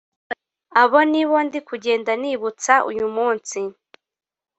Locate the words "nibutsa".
2.21-2.73